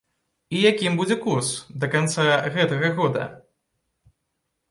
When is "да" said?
1.83-1.89